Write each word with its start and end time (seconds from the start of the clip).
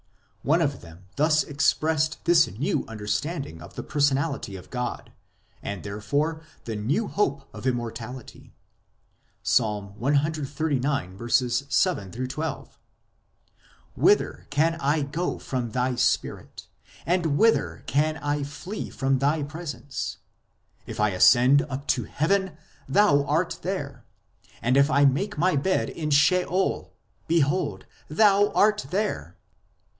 One 0.41 0.63
of 0.63 0.81
them 0.81 1.05
thus 1.15 1.43
expressed 1.43 2.25
this 2.25 2.47
new 2.57 2.83
understanding 2.87 3.61
of 3.61 3.75
the 3.75 3.83
personality 3.83 4.55
of 4.55 4.71
God, 4.71 5.11
and 5.61 5.83
therefore 5.83 6.41
the 6.63 6.75
new 6.75 7.07
hope 7.07 7.47
of 7.53 7.65
Immor 7.65 7.91
tality 7.93 8.49
(Ps. 9.43 9.59
cxxxix. 9.59 10.47
7 11.71 12.27
12): 12.27 12.79
Whither 13.95 14.47
can 14.49 14.73
I 14.81 15.03
go 15.03 15.37
from 15.37 15.69
Thy 15.69 15.93
Spirit? 15.93 16.65
And 17.05 17.37
whither 17.37 17.83
can 17.85 18.17
I 18.17 18.41
flee 18.41 18.89
from 18.89 19.19
Thy 19.19 19.43
presence? 19.43 20.17
If 20.87 20.99
I 20.99 21.09
ascend 21.09 21.61
up 21.69 21.81
into 21.81 22.05
heaven, 22.05 22.57
Thou 22.89 23.23
art 23.25 23.59
there, 23.61 24.05
And 24.63 24.75
if 24.77 24.89
I 24.89 25.05
make 25.05 25.37
my 25.37 25.55
bed 25.55 25.91
in 25.91 26.09
Sheol, 26.09 26.91
behold 27.27 27.85
Thou 28.09 28.49
art 28.53 28.87
there 28.89 29.37